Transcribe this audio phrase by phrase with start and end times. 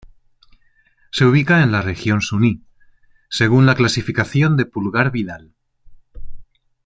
[1.11, 2.63] Se ubica en la región Suni,
[3.29, 5.53] según la clasificación de Pulgar Vidal.